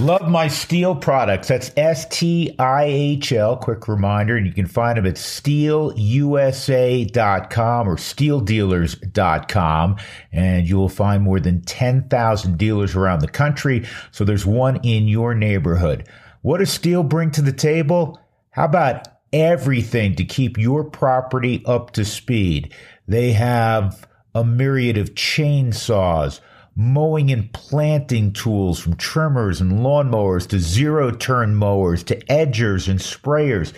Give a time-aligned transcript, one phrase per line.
[0.00, 1.48] Love my Stihl products.
[1.48, 3.58] That's S T I H L.
[3.58, 9.96] Quick reminder, and you can find them at stihlusa.com or stihldealers.com.
[10.32, 13.86] And you will find more than 10,000 dealers around the country.
[14.10, 16.08] So there's one in your neighborhood.
[16.40, 18.18] What does Stihl bring to the table?
[18.52, 22.72] How about everything to keep your property up to speed?
[23.06, 26.40] They have a myriad of chainsaws
[26.76, 33.00] mowing and planting tools from trimmers and lawnmowers to zero turn mowers to edgers and
[33.00, 33.72] sprayers.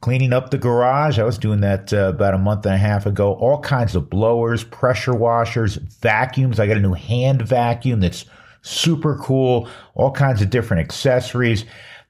[0.00, 1.18] Cleaning up the garage.
[1.18, 3.34] I was doing that uh, about a month and a half ago.
[3.34, 6.60] All kinds of blowers, pressure washers, vacuums.
[6.60, 8.24] I got a new hand vacuum that's
[8.62, 9.68] super cool.
[9.94, 11.64] All kinds of different accessories.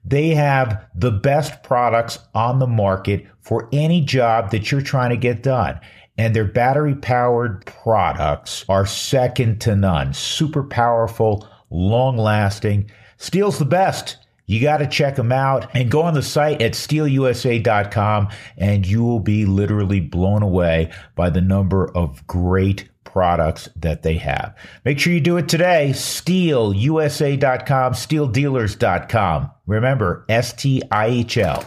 [0.05, 5.17] They have the best products on the market for any job that you're trying to
[5.17, 5.79] get done
[6.19, 10.13] and their battery powered products are second to none.
[10.13, 12.91] Super powerful, long lasting.
[13.17, 14.17] Stihl's the best.
[14.45, 19.01] You got to check them out and go on the site at stihlusa.com and you
[19.01, 24.57] will be literally blown away by the number of great products that they have.
[24.83, 25.91] Make sure you do it today.
[25.93, 29.51] Stihlusa.com, stihldealers.com.
[29.67, 31.63] Remember, S T I H L.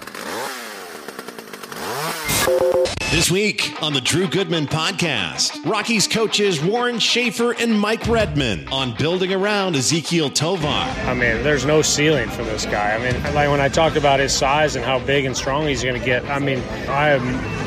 [3.12, 8.94] This week on the Drew Goodman podcast, Rockies coaches Warren Schaeffer and Mike Redmond on
[8.94, 10.66] building around Ezequiel Tovar.
[10.66, 12.94] I mean, there's no ceiling for this guy.
[12.94, 15.82] I mean, like when I talked about his size and how big and strong he's
[15.82, 17.10] going to get, I mean, I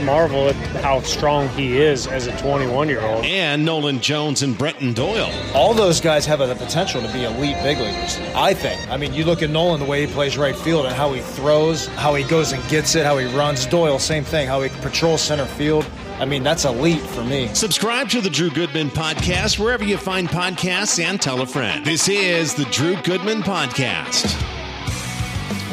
[0.03, 3.25] marvel at how strong he is as a 21 year old.
[3.25, 5.31] And Nolan Jones and Brenton Doyle.
[5.53, 8.81] All those guys have the potential to be elite big leaguers, I think.
[8.89, 11.21] I mean, you look at Nolan, the way he plays right field and how he
[11.21, 13.65] throws, how he goes and gets it, how he runs.
[13.65, 15.85] Doyle, same thing, how he patrols center field.
[16.19, 17.49] I mean, that's elite for me.
[17.53, 21.85] Subscribe to the Drew Goodman Podcast wherever you find podcasts and tell a friend.
[21.85, 24.41] This is the Drew Goodman Podcast.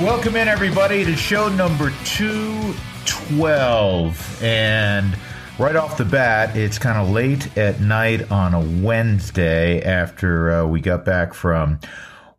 [0.00, 1.90] Welcome in, everybody, to show number
[3.06, 4.42] 212.
[4.42, 5.16] And
[5.58, 10.66] right off the bat, it's kind of late at night on a Wednesday after uh,
[10.66, 11.78] we got back from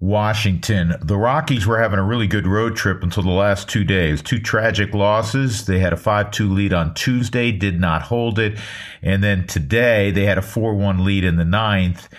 [0.04, 0.96] Washington.
[1.02, 4.22] The Rockies were having a really good road trip until the last two days.
[4.22, 5.66] Two tragic losses.
[5.66, 8.60] They had a 5 2 lead on Tuesday, did not hold it.
[9.02, 12.10] And then today, they had a 4 1 lead in the ninth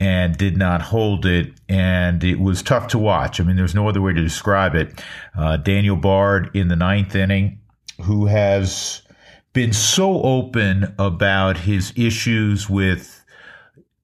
[0.00, 1.52] and did not hold it.
[1.68, 3.40] And it was tough to watch.
[3.40, 5.04] I mean, there's no other way to describe it.
[5.36, 7.60] Uh, Daniel Bard in the ninth inning,
[8.02, 9.02] who has
[9.52, 13.24] been so open about his issues with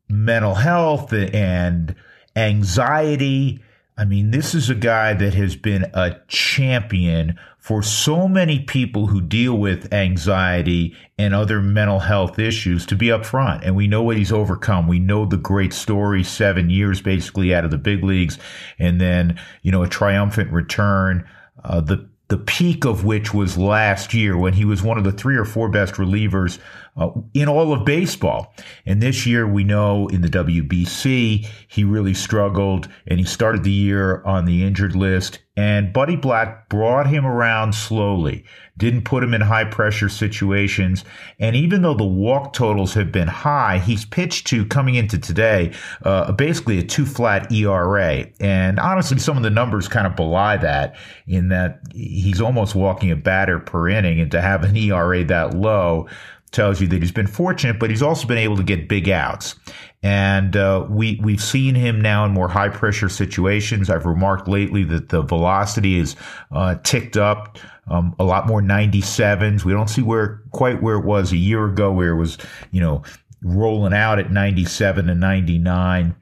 [0.09, 1.95] mental health and
[2.37, 3.63] anxiety.
[3.97, 9.09] I mean, this is a guy that has been a champion for so many people
[9.09, 13.61] who deal with anxiety and other mental health issues to be upfront.
[13.63, 14.89] And we know what he's overcome.
[14.89, 18.39] We know the great story, seven years basically out of the big leagues,
[18.79, 21.29] and then, you know, a triumphant return.
[21.63, 25.11] Uh, the the peak of which was last year when he was one of the
[25.13, 26.61] three or four best relievers
[26.97, 28.55] uh, in all of baseball.
[28.87, 33.73] And this year, we know in the WBC, he really struggled and he started the
[33.73, 35.41] year on the injured list.
[35.61, 38.47] And Buddy Black brought him around slowly,
[38.79, 41.05] didn't put him in high pressure situations.
[41.39, 45.75] And even though the walk totals have been high, he's pitched to coming into today
[46.03, 48.25] uh, basically a two flat ERA.
[48.41, 53.11] And honestly, some of the numbers kind of belie that in that he's almost walking
[53.11, 54.19] a batter per inning.
[54.19, 56.09] And to have an ERA that low,
[56.53, 59.55] tells you that he's been fortunate, but he's also been able to get big outs.
[60.03, 63.91] And uh, we we've seen him now in more high pressure situations.
[63.91, 66.17] I've remarked lately that the velocity is
[66.53, 67.59] uh, ticked up.
[67.87, 69.65] Um, a lot more 97s.
[69.65, 72.39] We don't see where quite where it was a year ago, where it was
[72.71, 73.03] you know
[73.43, 76.15] rolling out at 97 and 99.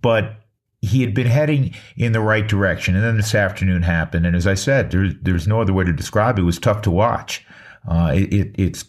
[0.00, 0.36] But
[0.84, 4.26] he had been heading in the right direction, and then this afternoon happened.
[4.26, 6.42] And as I said, there's there's no other way to describe it.
[6.42, 7.44] It was tough to watch.
[7.88, 8.84] Uh, it, it, it's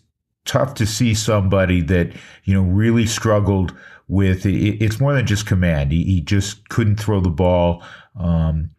[0.46, 2.14] tough to see somebody that
[2.44, 3.76] you know really struggled
[4.08, 5.92] with it, it's more than just command.
[5.92, 7.84] He, he just couldn't throw the ball
[8.20, 8.72] um,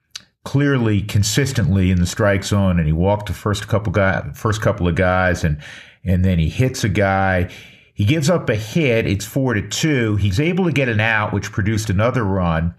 [0.44, 4.86] clearly consistently in the strike zone and he walked the first couple guy first couple
[4.86, 5.60] of guys and
[6.04, 7.50] and then he hits a guy.
[7.92, 9.08] He gives up a hit.
[9.08, 10.14] It's four to two.
[10.16, 12.74] He's able to get an out which produced another run.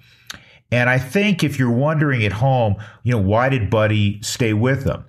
[0.72, 4.84] And i think if you're wondering at home you know why did buddy stay with
[4.84, 5.06] them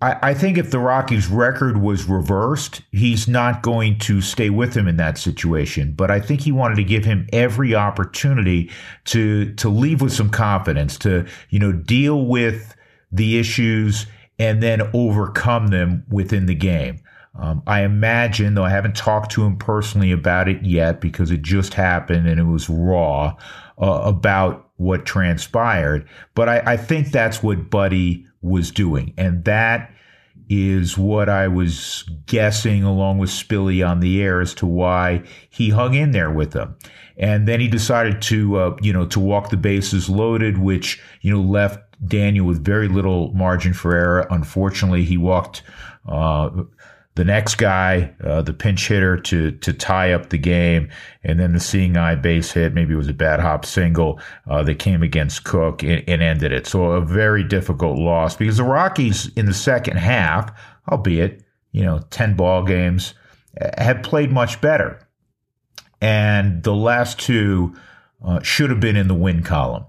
[0.00, 4.74] I, I think if the Rockies' record was reversed, he's not going to stay with
[4.74, 5.92] him in that situation.
[5.92, 8.70] But I think he wanted to give him every opportunity
[9.06, 12.74] to to leave with some confidence, to you know deal with
[13.12, 14.06] the issues
[14.38, 17.00] and then overcome them within the game.
[17.36, 21.42] Um, I imagine, though I haven't talked to him personally about it yet because it
[21.42, 23.36] just happened and it was raw,
[23.80, 26.08] uh, about what transpired.
[26.34, 29.14] But I, I think that's what Buddy was doing.
[29.16, 29.90] And that
[30.48, 35.70] is what I was guessing along with Spilly on the air as to why he
[35.70, 36.76] hung in there with them.
[37.16, 41.32] And then he decided to, uh, you know, to walk the bases loaded, which, you
[41.32, 44.26] know, left Daniel with very little margin for error.
[44.30, 45.62] Unfortunately, he walked,
[46.06, 46.50] uh,
[47.16, 50.90] the next guy, uh, the pinch hitter, to to tie up the game,
[51.22, 52.74] and then the seeing eye base hit.
[52.74, 56.52] Maybe it was a bad hop single uh, that came against Cook and, and, ended
[56.52, 56.66] it.
[56.66, 60.50] So a very difficult loss because the Rockies in the second half,
[60.90, 63.14] albeit you know ten ball games,
[63.78, 65.06] had played much better,
[66.00, 67.76] and the last two
[68.24, 69.84] uh, should have been in the win column.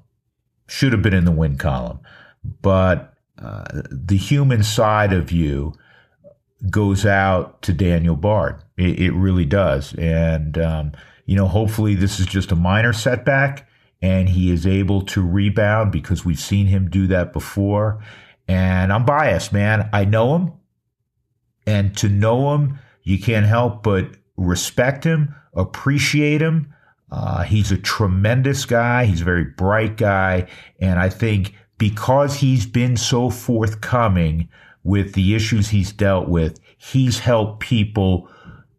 [0.67, 1.99] Should have been in the win column,
[2.61, 5.73] but uh, the human side of you
[6.69, 8.63] goes out to Daniel Bard.
[8.77, 9.93] It, it really does.
[9.95, 10.91] And, um,
[11.25, 13.67] you know, hopefully this is just a minor setback
[14.01, 18.03] and he is able to rebound because we've seen him do that before.
[18.47, 19.89] And I'm biased, man.
[19.93, 20.53] I know him.
[21.65, 26.73] And to know him, you can't help but respect him, appreciate him.
[27.11, 29.05] Uh, he's a tremendous guy.
[29.05, 30.47] He's a very bright guy.
[30.79, 34.49] And I think because he's been so forthcoming
[34.85, 38.29] with the issues he's dealt with, he's helped people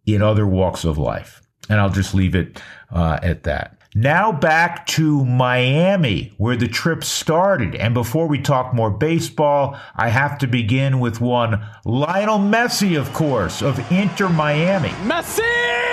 [0.06, 1.42] in other walks of life.
[1.68, 3.76] And I'll just leave it uh, at that.
[3.94, 7.74] Now back to Miami, where the trip started.
[7.74, 13.12] And before we talk more baseball, I have to begin with one Lionel Messi, of
[13.12, 14.90] course, of Inter Miami.
[15.04, 15.85] Messi!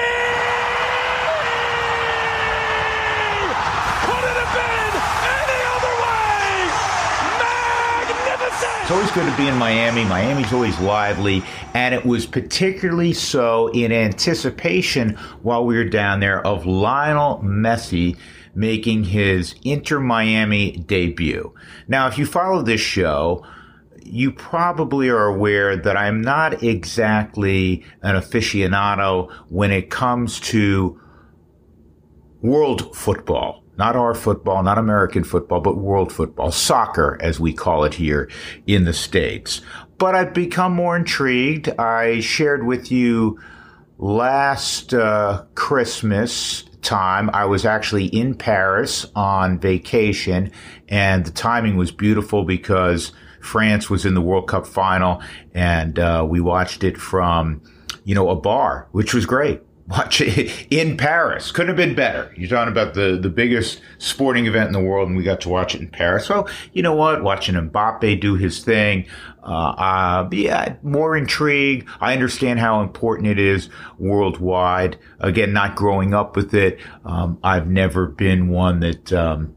[8.83, 10.03] It's always good to be in Miami.
[10.03, 11.41] Miami's always lively,
[11.73, 18.17] and it was particularly so in anticipation while we were down there of Lionel Messi
[18.53, 21.53] making his Inter Miami debut.
[21.87, 23.45] Now, if you follow this show,
[24.03, 30.99] you probably are aware that I'm not exactly an aficionado when it comes to
[32.41, 37.83] world football not our football, not American football, but world football, soccer, as we call
[37.83, 38.29] it here
[38.67, 39.61] in the States.
[39.97, 41.69] But I've become more intrigued.
[41.79, 43.39] I shared with you
[43.97, 50.51] last uh, Christmas time, I was actually in Paris on vacation,
[50.89, 55.21] and the timing was beautiful because France was in the World Cup final,
[55.53, 57.61] and uh, we watched it from,
[58.03, 61.51] you know, a bar, which was great watch it in Paris.
[61.51, 62.33] Couldn't have been better.
[62.37, 65.49] You're talking about the, the biggest sporting event in the world, and we got to
[65.49, 66.25] watch it in Paris.
[66.25, 67.23] So, you know what?
[67.23, 69.05] Watching Mbappe do his thing,
[69.43, 71.87] uh, uh, yeah, more intrigue.
[71.99, 74.97] I understand how important it is worldwide.
[75.19, 79.55] Again, not growing up with it, um, I've never been one that, um,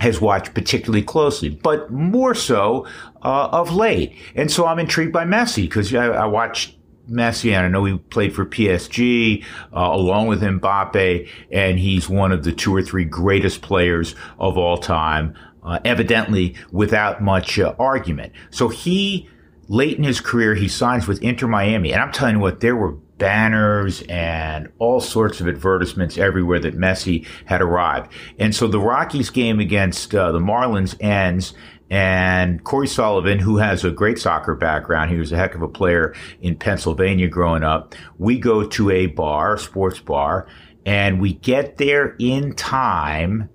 [0.00, 2.84] has watched particularly closely, but more so
[3.22, 4.12] uh, of late.
[4.34, 6.74] And so I'm intrigued by Messi because I, I watched
[7.10, 12.32] Messi, and I know he played for PSG uh, along with Mbappe, and he's one
[12.32, 15.34] of the two or three greatest players of all time,
[15.64, 18.32] uh, evidently without much uh, argument.
[18.50, 19.28] So he,
[19.68, 22.76] late in his career, he signs with Inter Miami, and I'm telling you what, there
[22.76, 28.10] were banners and all sorts of advertisements everywhere that Messi had arrived.
[28.36, 31.54] And so the Rockies game against uh, the Marlins ends
[31.92, 35.68] and Corey Sullivan, who has a great soccer background, he was a heck of a
[35.68, 37.94] player in Pennsylvania growing up.
[38.16, 40.46] We go to a bar, sports bar,
[40.86, 43.50] and we get there in time.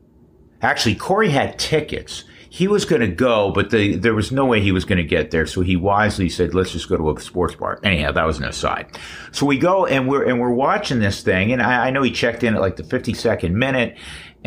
[0.61, 2.25] Actually, Corey had tickets.
[2.49, 5.03] He was going to go, but the, there was no way he was going to
[5.03, 5.47] get there.
[5.47, 8.45] So he wisely said, "Let's just go to a sports bar." Anyhow, that was an
[8.45, 8.97] aside.
[9.31, 12.11] So we go and we're and we're watching this thing, and I, I know he
[12.11, 13.97] checked in at like the fifty second minute,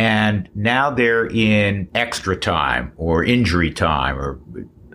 [0.00, 4.40] and now they're in extra time or injury time, or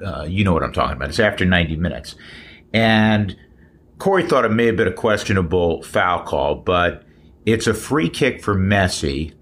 [0.04, 1.10] uh, you know what I'm talking about.
[1.10, 2.16] It's after 90 minutes.
[2.74, 3.38] And
[4.00, 7.04] Corey thought it may have been a questionable foul call, but
[7.46, 9.36] it's a free kick for Messi.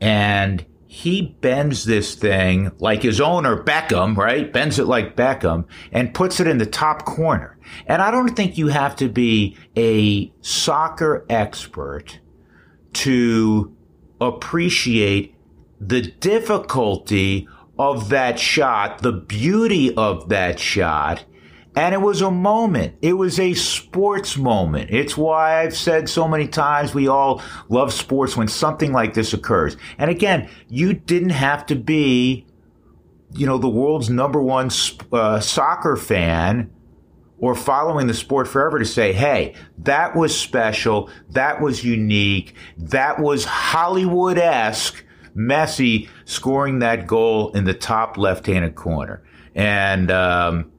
[0.00, 4.50] And he bends this thing like his owner, Beckham, right?
[4.50, 7.58] Bends it like Beckham and puts it in the top corner.
[7.86, 12.18] And I don't think you have to be a soccer expert
[12.94, 13.75] to
[14.20, 15.34] appreciate
[15.80, 21.24] the difficulty of that shot, the beauty of that shot.
[21.74, 22.96] And it was a moment.
[23.02, 24.90] It was a sports moment.
[24.90, 29.34] It's why I've said so many times we all love sports when something like this
[29.34, 29.76] occurs.
[29.98, 32.46] And again, you didn't have to be,
[33.34, 34.70] you know, the world's number one
[35.12, 36.70] uh, soccer fan
[37.38, 41.10] or following the sport forever to say, hey, that was special.
[41.30, 42.54] That was unique.
[42.78, 45.04] That was Hollywood esque
[45.36, 49.22] Messi scoring that goal in the top left-handed corner.
[49.54, 50.72] And, um,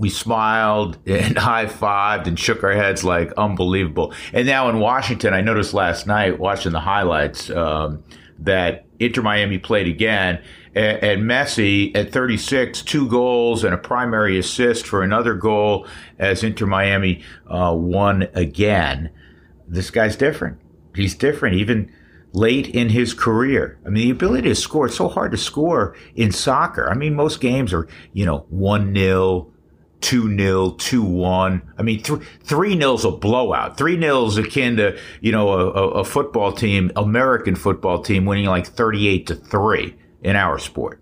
[0.00, 4.14] we smiled and high fived and shook our heads like unbelievable.
[4.32, 8.02] And now in Washington, I noticed last night watching the highlights um,
[8.38, 10.42] that Inter Miami played again.
[10.72, 15.88] And, Messi at 36, two goals and a primary assist for another goal
[16.18, 19.10] as Inter Miami uh, won again.
[19.66, 20.58] This guy's different.
[20.94, 21.92] He's different, even
[22.32, 23.80] late in his career.
[23.84, 26.88] I mean, the ability to score, it's so hard to score in soccer.
[26.88, 29.52] I mean, most games are, you know, 1 0,
[30.00, 31.62] 2 0, 2 1.
[31.78, 33.76] I mean, th- 3 nil's a blowout.
[33.76, 38.66] 3 nil's akin to, you know, a, a, football team, American football team winning like
[38.66, 41.00] 38 to 3 in our sport.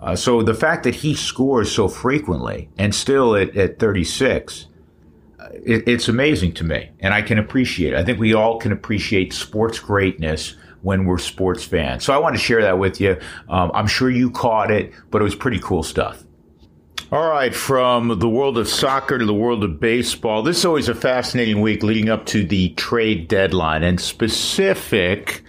[0.00, 4.66] Uh, so the fact that he scores so frequently and still at, at 36,
[5.38, 6.90] uh, it, it's amazing to me.
[7.00, 7.96] And I can appreciate it.
[7.96, 12.04] I think we all can appreciate sports greatness when we're sports fans.
[12.04, 13.16] So I want to share that with you.
[13.48, 16.24] Um, I'm sure you caught it, but it was pretty cool stuff.
[17.12, 20.42] All right, from the world of soccer to the world of baseball.
[20.42, 25.42] This is always a fascinating week leading up to the trade deadline and specific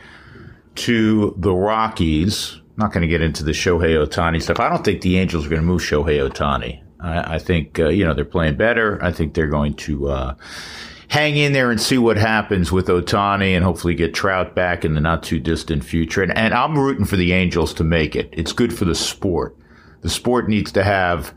[0.75, 2.55] to the Rockies.
[2.55, 4.59] I'm not going to get into the Shohei Ohtani stuff.
[4.59, 6.83] I don't think the Angels are going to move Shohei Ohtani.
[6.99, 9.01] I, I think, uh, you know, they're playing better.
[9.01, 10.35] I think they're going to, uh,
[11.07, 14.95] hang in there and see what happens with Ohtani and hopefully get Trout back in
[14.95, 16.23] the not too distant future.
[16.23, 18.27] And, and I'm rooting for the Angels to make it.
[18.33, 19.55] It's good for the sport.
[20.01, 21.33] The sport needs to have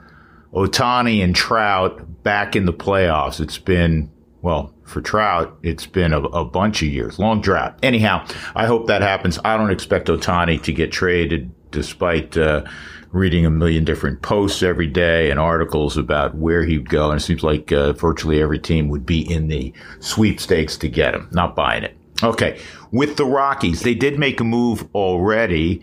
[0.53, 3.41] Ohtani and Trout back in the playoffs.
[3.41, 4.11] It's been,
[4.43, 7.79] well, for Trout, it's been a, a, bunch of years, long drought.
[7.83, 9.38] Anyhow, I hope that happens.
[9.45, 12.65] I don't expect Ohtani to get traded despite, uh,
[13.12, 17.11] reading a million different posts every day and articles about where he'd go.
[17.11, 21.15] And it seems like uh, virtually every team would be in the sweepstakes to get
[21.15, 21.29] him.
[21.33, 21.97] Not buying it.
[22.23, 22.61] Okay.
[22.93, 25.83] With the Rockies, they did make a move already.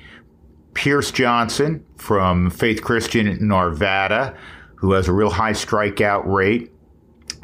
[0.74, 4.38] Pierce Johnson from Faith Christian in Arvada
[4.84, 6.70] who has a real high strikeout rate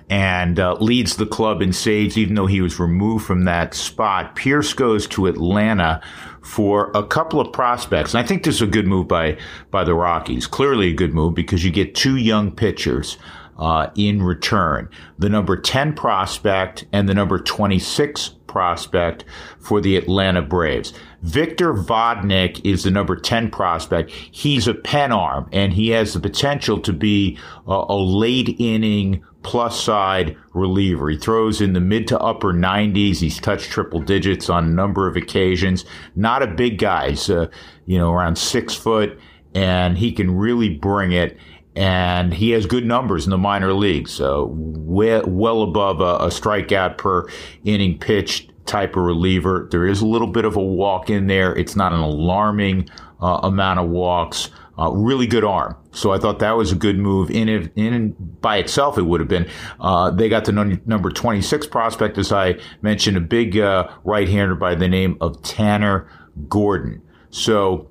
[0.10, 4.36] and uh, leads the club in saves, even though he was removed from that spot.
[4.36, 6.02] Pierce goes to Atlanta
[6.42, 8.14] for a couple of prospects.
[8.14, 9.38] And I think this is a good move by,
[9.72, 10.48] by the Rockies.
[10.48, 13.18] Clearly a good move because you get two young pitchers.
[13.58, 19.26] Uh, in return, the number 10 prospect and the number 26 prospect
[19.60, 20.94] for the Atlanta Braves.
[21.22, 24.12] Victor Vodnik is the number 10 prospect.
[24.12, 29.24] He's a pen arm and he has the potential to be a, a late inning
[29.44, 31.10] plus side reliever.
[31.10, 33.18] He throws in the mid to upper 90s.
[33.18, 35.86] He's touched triple digits on a number of occasions.
[36.16, 37.12] Not a big guy.
[37.12, 37.48] He's, uh,
[37.86, 39.20] you know, around six foot
[39.54, 41.38] and he can really bring it
[41.76, 46.28] and he has good numbers in the minor leagues, so well, well above a, a
[46.28, 47.28] strikeout per
[47.64, 49.68] inning pitched type of reliever.
[49.72, 51.54] There is a little bit of a walk in there.
[51.56, 52.90] It's not an alarming
[53.22, 54.50] uh, amount of walks.
[54.78, 55.76] Uh, really good arm.
[55.92, 57.30] So I thought that was a good move.
[57.30, 59.50] In in by itself, it would have been.
[59.82, 60.54] Uh, they got the
[60.86, 66.08] number 26 prospect, as I mentioned, a big uh, right-hander by the name of Tanner
[66.48, 67.02] Gordon.
[67.30, 67.90] So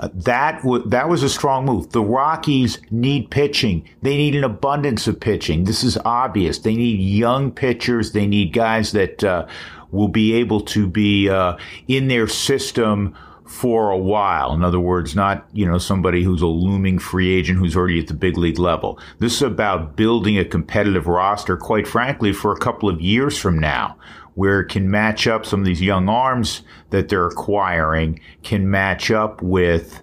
[0.00, 1.90] uh, that w- that was a strong move.
[1.90, 3.88] The Rockies need pitching.
[4.02, 5.64] They need an abundance of pitching.
[5.64, 6.58] This is obvious.
[6.58, 8.12] They need young pitchers.
[8.12, 9.46] They need guys that uh,
[9.94, 11.56] will be able to be uh,
[11.88, 13.14] in their system
[13.46, 14.52] for a while.
[14.52, 18.06] In other words, not, you know, somebody who's a looming free agent who's already at
[18.06, 18.98] the big league level.
[19.18, 23.58] This is about building a competitive roster, quite frankly, for a couple of years from
[23.58, 23.96] now,
[24.34, 29.10] where it can match up some of these young arms that they're acquiring can match
[29.10, 30.02] up with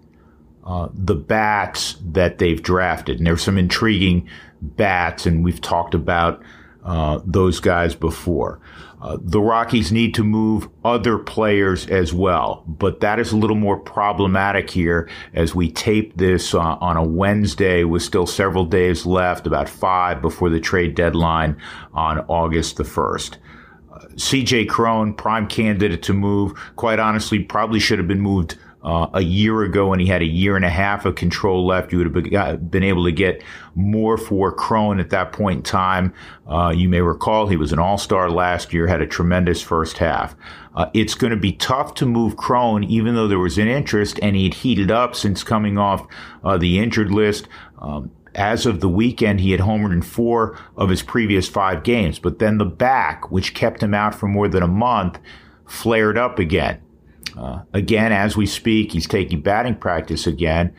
[0.63, 3.17] uh, the bats that they've drafted.
[3.17, 4.29] And there's some intriguing
[4.61, 6.43] bats, and we've talked about
[6.85, 8.59] uh, those guys before.
[9.01, 13.55] Uh, the Rockies need to move other players as well, but that is a little
[13.55, 19.05] more problematic here as we tape this uh, on a Wednesday with still several days
[19.05, 21.57] left, about five before the trade deadline
[21.93, 23.37] on August the 1st.
[23.91, 29.07] Uh, CJ Cron, prime candidate to move, quite honestly, probably should have been moved uh,
[29.13, 31.91] a year ago and he had a year and a half of control left.
[31.91, 33.43] You would have been able to get
[33.75, 36.13] more for Cron at that point in time.
[36.47, 40.35] Uh, you may recall he was an all-star last year, had a tremendous first half.
[40.75, 44.19] Uh, it's going to be tough to move Cron, even though there was an interest
[44.21, 46.07] and he'd heated up since coming off
[46.43, 47.47] uh, the injured list.
[47.79, 52.17] Um, as of the weekend, he had homered in four of his previous five games,
[52.17, 55.19] but then the back, which kept him out for more than a month,
[55.65, 56.81] flared up again.
[57.37, 60.73] Uh, again, as we speak, he's taking batting practice again.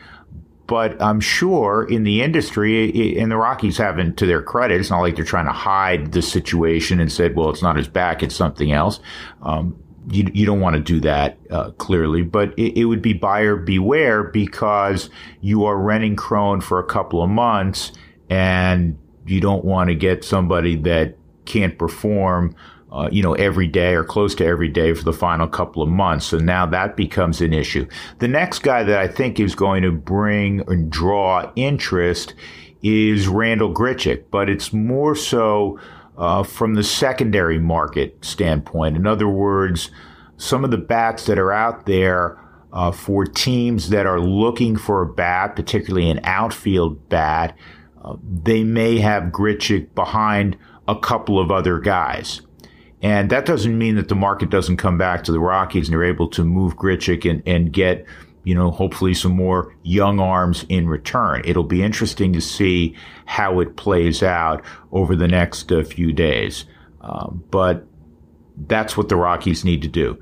[0.65, 5.01] But I'm sure in the industry, and the Rockies haven't, to their credit, it's not
[5.01, 8.35] like they're trying to hide the situation and said, well, it's not his back, it's
[8.35, 8.99] something else.
[9.41, 9.77] Um,
[10.09, 13.55] you, you don't want to do that uh, clearly, but it, it, would be buyer
[13.55, 15.09] beware because
[15.41, 17.91] you are renting Cron for a couple of months
[18.29, 22.55] and you don't want to get somebody that can't perform,
[22.93, 25.89] uh, you know, every day or close to every day for the final couple of
[25.89, 26.27] months.
[26.27, 27.87] So now that becomes an issue.
[28.19, 32.35] The next guy that I think is going to bring and draw interest
[32.83, 35.79] is Randall Grichuk, but it's more so
[36.17, 38.95] uh, from the secondary market standpoint.
[38.95, 39.89] In other words,
[40.37, 42.39] some of the bats that are out there
[42.71, 47.57] uh, for teams that are looking for a bat, particularly an outfield bat,
[48.03, 50.57] uh, they may have Grichuk behind
[50.87, 52.41] a couple of other guys.
[53.03, 56.05] And that doesn't mean that the market doesn't come back to the Rockies and they're
[56.05, 58.05] able to move Grichuk and, and get
[58.43, 61.41] you know, hopefully some more young arms in return.
[61.45, 62.95] It'll be interesting to see
[63.25, 66.65] how it plays out over the next uh, few days.
[67.01, 67.85] Um, but
[68.67, 70.19] that's what the Rockies need to do.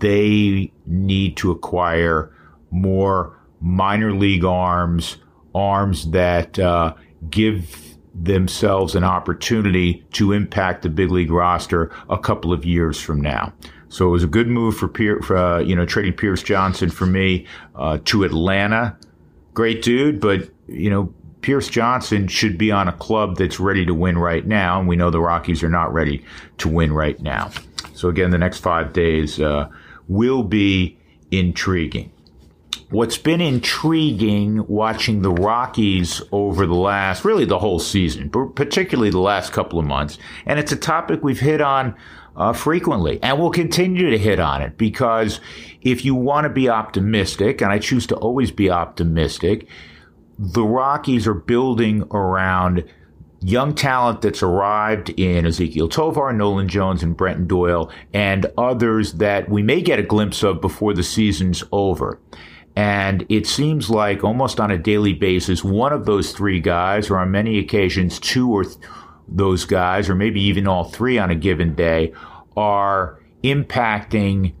[0.00, 2.34] They need to acquire
[2.70, 5.16] more minor league arms,
[5.54, 6.94] arms that uh,
[7.30, 13.20] give themselves an opportunity to impact the big league roster a couple of years from
[13.20, 13.52] now.
[13.88, 16.90] So it was a good move for, Pier, for uh, you know, trading Pierce Johnson
[16.90, 18.96] for me uh, to Atlanta.
[19.54, 23.94] Great dude, but you know, Pierce Johnson should be on a club that's ready to
[23.94, 26.24] win right now, and we know the Rockies are not ready
[26.58, 27.50] to win right now.
[27.94, 29.68] So again, the next five days uh,
[30.08, 30.98] will be
[31.30, 32.12] intriguing.
[32.92, 39.08] What's been intriguing watching the Rockies over the last, really the whole season, but particularly
[39.08, 41.96] the last couple of months, and it's a topic we've hit on
[42.36, 43.18] uh, frequently.
[43.22, 45.40] And we'll continue to hit on it because
[45.80, 49.66] if you want to be optimistic, and I choose to always be optimistic,
[50.38, 52.84] the Rockies are building around
[53.40, 59.48] young talent that's arrived in Ezequiel Tovar, Nolan Jones, and Brenton Doyle, and others that
[59.48, 62.20] we may get a glimpse of before the season's over.
[62.74, 67.18] And it seems like almost on a daily basis, one of those three guys, or
[67.18, 68.76] on many occasions, two or th-
[69.28, 72.12] those guys, or maybe even all three on a given day,
[72.56, 74.54] are impacting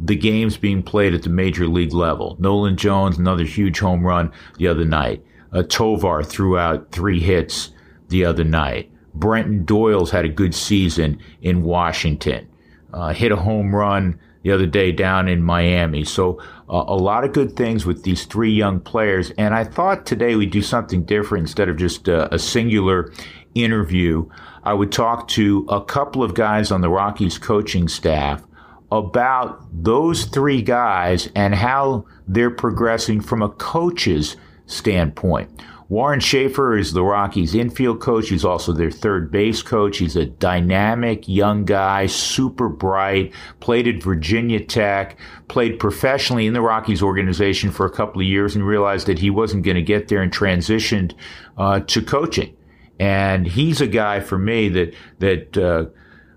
[0.00, 2.36] the games being played at the major league level.
[2.38, 5.24] Nolan Jones, another huge home run the other night.
[5.52, 7.70] Uh, Tovar threw out three hits
[8.08, 8.90] the other night.
[9.14, 12.48] Brenton Doyle's had a good season in Washington.
[12.92, 16.04] Uh, hit a home run the other day down in Miami.
[16.04, 19.30] So uh, a lot of good things with these three young players.
[19.38, 23.12] And I thought today we'd do something different instead of just a singular
[23.54, 24.28] interview,
[24.62, 28.42] I would talk to a couple of guys on the Rockies coaching staff
[28.90, 34.36] about those three guys and how they're progressing from a coach's
[34.68, 35.50] standpoint.
[35.88, 38.28] Warren Schaeffer is the Rockies infield coach.
[38.28, 39.96] He's also their third base coach.
[39.96, 46.60] He's a dynamic young guy, super bright, played at Virginia Tech, played professionally in the
[46.60, 50.08] Rockies organization for a couple of years and realized that he wasn't going to get
[50.08, 51.14] there and transitioned
[51.56, 52.54] uh, to coaching.
[53.00, 55.86] And he's a guy for me that, that, uh,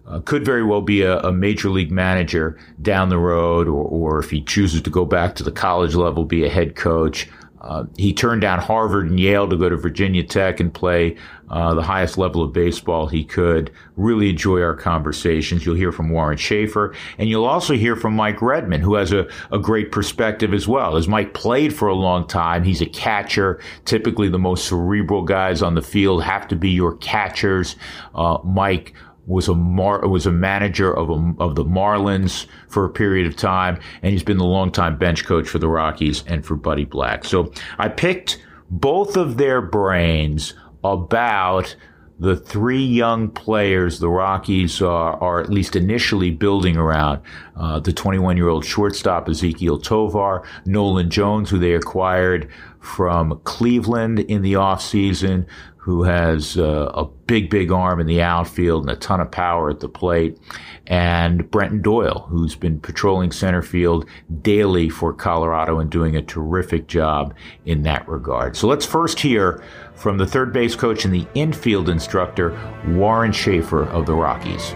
[0.07, 4.19] uh, could very well be a, a, major league manager down the road, or, or
[4.19, 7.29] if he chooses to go back to the college level, be a head coach.
[7.61, 11.15] Uh, he turned down Harvard and Yale to go to Virginia Tech and play
[11.51, 13.71] uh, the highest level of baseball he could.
[13.97, 15.65] Really enjoy our conversations.
[15.65, 19.27] You'll hear from Warren Schaeffer, and you'll also hear from Mike Redmond, who has a,
[19.51, 20.95] a great perspective as well.
[20.95, 23.59] As Mike played for a long time, he's a catcher.
[23.85, 27.75] Typically, the most cerebral guys on the field have to be your catchers.
[28.15, 28.95] Uh, Mike
[29.27, 33.35] was a Mar- was a manager of a, of the Marlins for a period of
[33.35, 37.25] time, and he's been the longtime bench coach for the Rockies and for Buddy Black.
[37.25, 40.53] So I picked both of their brains
[40.83, 41.75] about
[42.21, 47.19] the three young players the Rockies are, are at least initially building around.
[47.55, 52.47] Uh, the 21 year old shortstop Ezequiel Tovar, Nolan Jones, who they acquired
[52.79, 55.47] from Cleveland in the offseason,
[55.81, 59.67] who has uh, a big, big arm in the outfield and a ton of power
[59.67, 60.37] at the plate,
[60.85, 64.07] and Brenton Doyle, who's been patrolling center field
[64.43, 67.33] daily for Colorado and doing a terrific job
[67.65, 68.55] in that regard.
[68.55, 69.63] So let's first hear
[69.95, 72.55] from the third base coach and the infield instructor,
[72.89, 74.73] Warren Schaeffer of the Rockies.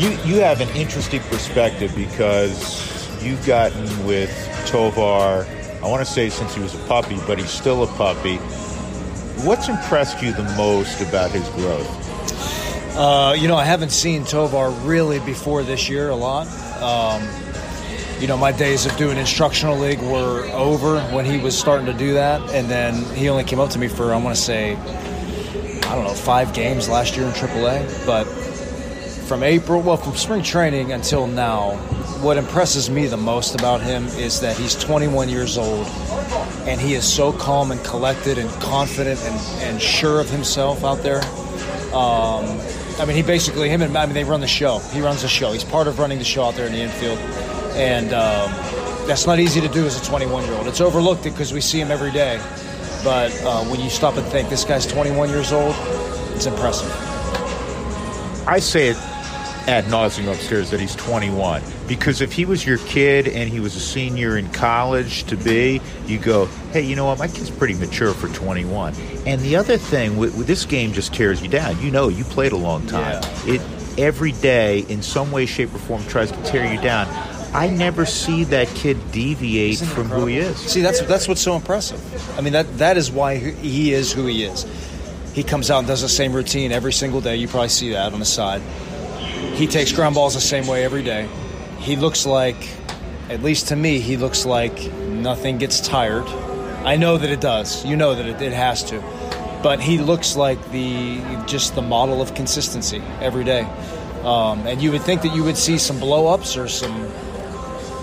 [0.00, 4.30] You, you have an interesting perspective because you've gotten with
[4.64, 5.46] Tovar,
[5.84, 8.38] I want to say since he was a puppy, but he's still a puppy
[9.44, 12.96] What's impressed you the most about his growth?
[12.96, 16.48] Uh, you know, I haven't seen Tovar really before this year a lot.
[16.82, 17.22] Um,
[18.20, 21.92] you know, my days of doing instructional league were over when he was starting to
[21.92, 24.74] do that, and then he only came up to me for I want to say,
[24.74, 28.06] I don't know, five games last year in AAA.
[28.06, 28.24] But
[29.28, 31.76] from April, well, from spring training until now,
[32.20, 35.86] what impresses me the most about him is that he's 21 years old
[36.66, 41.02] and he is so calm and collected and confident and, and sure of himself out
[41.02, 41.22] there.
[41.94, 42.60] Um,
[42.98, 44.80] I mean, he basically, him and I mean, they run the show.
[44.92, 45.52] He runs the show.
[45.52, 47.18] He's part of running the show out there in the infield.
[47.76, 48.50] And um,
[49.06, 50.66] that's not easy to do as a 21 year old.
[50.66, 52.38] It's overlooked because we see him every day.
[53.04, 55.76] But uh, when you stop and think, this guy's 21 years old,
[56.34, 56.90] it's impressive.
[58.48, 58.96] I say it
[59.68, 63.76] ad nauseum upstairs that he's 21 because if he was your kid and he was
[63.76, 67.74] a senior in college to be, you go, hey, you know what, my kid's pretty
[67.74, 68.94] mature for 21.
[69.26, 71.80] And the other thing, with, with this game just tears you down.
[71.82, 73.22] You know, you played a long time.
[73.22, 73.54] Yeah.
[73.54, 73.60] It
[73.98, 77.06] every day, in some way, shape, or form, tries to tear you down.
[77.54, 80.56] I never see that kid deviate from who he is.
[80.56, 82.00] See, that's that's what's so impressive.
[82.38, 84.66] I mean, that that is why he is who he is.
[85.32, 87.36] He comes out and does the same routine every single day.
[87.36, 88.60] You probably see that on the side.
[89.58, 91.28] He takes ground balls the same way every day.
[91.80, 92.56] He looks like,
[93.28, 96.28] at least to me, he looks like nothing gets tired.
[96.86, 97.84] I know that it does.
[97.84, 99.00] You know that it, it has to.
[99.60, 103.62] But he looks like the just the model of consistency every day.
[104.22, 107.10] Um, and you would think that you would see some blow ups or some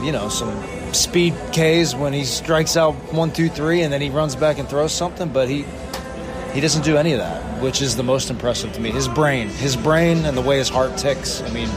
[0.02, 0.62] you know, some
[0.94, 4.68] speed Ks when he strikes out one, two, three, and then he runs back and
[4.68, 5.30] throws something.
[5.30, 5.65] But he
[6.56, 8.89] he doesn't do any of that, which is the most impressive to me.
[8.89, 11.41] His brain, his brain, and the way his heart ticks.
[11.41, 11.68] I mean,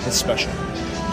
[0.00, 0.52] it's special.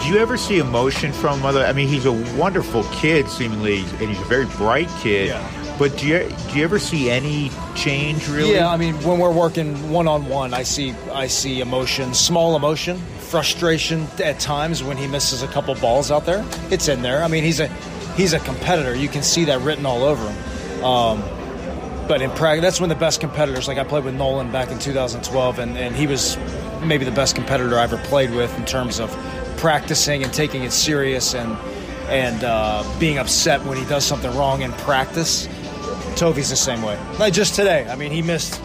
[0.02, 1.64] Do you ever see emotion from other?
[1.64, 5.28] I mean, he's a wonderful kid, seemingly, and he's a very bright kid.
[5.28, 5.76] Yeah.
[5.78, 8.54] But do you do you ever see any change really?
[8.54, 12.56] Yeah, I mean, when we're working one on one, I see I see emotion, small
[12.56, 16.44] emotion, frustration at times when he misses a couple balls out there.
[16.70, 17.22] It's in there.
[17.22, 17.68] I mean, he's a
[18.16, 18.96] he's a competitor.
[18.96, 20.84] You can see that written all over him.
[20.84, 21.22] Um,
[22.08, 23.68] but in practice, that's when the best competitors.
[23.68, 26.36] Like I played with Nolan back in 2012, and, and he was
[26.84, 29.10] maybe the best competitor I ever played with in terms of
[29.56, 31.56] practicing and taking it serious and
[32.08, 35.46] and uh, being upset when he does something wrong in practice.
[36.16, 36.98] Tovi's the same way.
[37.18, 38.60] Like just today, I mean, he missed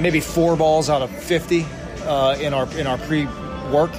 [0.00, 1.66] maybe four balls out of 50
[2.04, 3.90] uh, in our in our pre-work.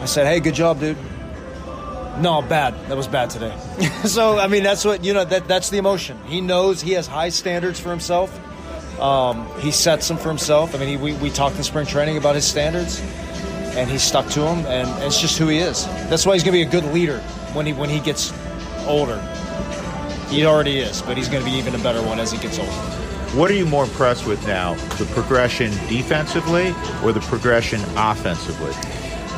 [0.00, 0.96] I said, "Hey, good job, dude."
[2.20, 2.74] No, bad.
[2.88, 3.56] That was bad today.
[4.04, 5.24] so I mean, that's what you know.
[5.24, 6.18] That that's the emotion.
[6.24, 8.30] He knows he has high standards for himself.
[9.00, 10.74] Um, he sets them for himself.
[10.74, 13.00] I mean, he, we we talked in spring training about his standards,
[13.76, 14.66] and he stuck to them.
[14.66, 15.86] And it's just who he is.
[16.08, 17.20] That's why he's going to be a good leader
[17.52, 18.32] when he when he gets
[18.86, 19.20] older.
[20.28, 22.58] He already is, but he's going to be even a better one as he gets
[22.58, 22.70] older.
[23.36, 28.72] What are you more impressed with now, the progression defensively or the progression offensively?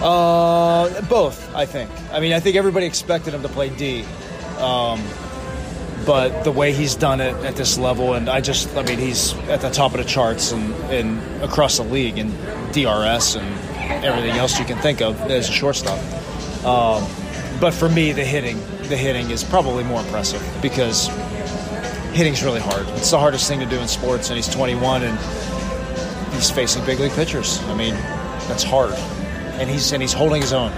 [0.00, 1.90] Uh, both, I think.
[2.12, 4.04] I mean, I think everybody expected him to play D,
[4.58, 5.02] um,
[6.06, 9.34] but the way he's done it at this level, and I just, I mean, he's
[9.48, 12.30] at the top of the charts and, and across the league in
[12.72, 13.46] DRS and
[14.04, 15.98] everything else you can think of as a shortstop.
[16.64, 17.06] Um,
[17.60, 18.58] but for me, the hitting,
[18.88, 21.08] the hitting is probably more impressive because
[22.14, 22.88] hitting's really hard.
[22.90, 25.18] It's the hardest thing to do in sports, and he's 21 and
[26.34, 27.62] he's facing big league pitchers.
[27.64, 27.94] I mean,
[28.48, 28.94] that's hard,
[29.60, 30.72] and he's and he's holding his own.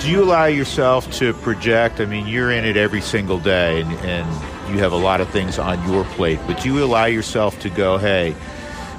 [0.00, 2.00] Do you allow yourself to project?
[2.00, 4.28] I mean, you're in it every single day and, and
[4.72, 7.70] you have a lot of things on your plate, but do you allow yourself to
[7.70, 8.34] go, hey,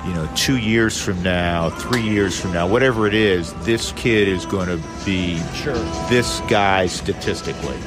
[0.05, 4.27] you know, two years from now, three years from now, whatever it is, this kid
[4.27, 5.73] is going to be Sure.
[6.09, 7.77] this guy statistically?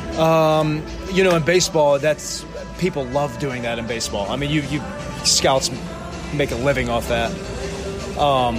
[1.14, 2.44] You know, in baseball, that's
[2.78, 4.30] people love doing that in baseball.
[4.30, 4.82] I mean, you you
[5.24, 5.70] scouts
[6.34, 7.30] make a living off that.
[8.18, 8.56] Um,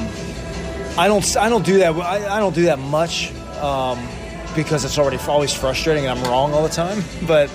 [0.97, 1.95] I don't I don't do that.
[1.95, 4.07] I, I don't do that much um,
[4.55, 7.03] because it's already always frustrating and I'm wrong all the time.
[7.27, 7.49] But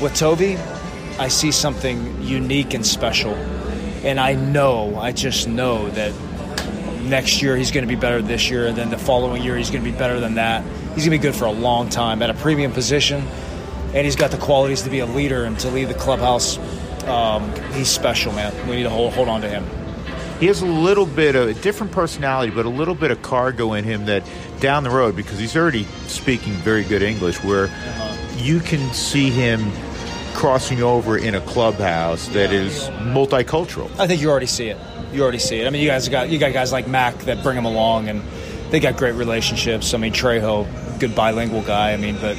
[0.00, 0.56] with Toby,
[1.18, 3.34] I see something unique and special,
[4.04, 6.14] and I know, I just know that
[7.02, 9.70] next year he's going to be better this year, and then the following year he's
[9.70, 10.62] going to be better than that.
[10.94, 13.22] He's going to be good for a long time at a premium position,
[13.94, 16.58] and he's got the qualities to be a leader and to lead the clubhouse.
[17.04, 18.54] Um, he's special, man.
[18.66, 19.64] We need to hold hold on to him.
[20.40, 23.78] He has a little bit of a different personality, but a little bit of CarGo
[23.78, 24.22] in him that
[24.60, 27.70] down the road, because he's already speaking very good English, where
[28.36, 29.72] you can see him
[30.34, 33.90] crossing over in a clubhouse that is multicultural.
[33.98, 34.76] I think you already see it.
[35.12, 35.66] You already see it.
[35.66, 38.22] I mean, you guys got you got guys like Mac that bring him along, and
[38.70, 39.94] they got great relationships.
[39.94, 40.66] I mean, Trejo,
[41.00, 41.92] good bilingual guy.
[41.92, 42.36] I mean, but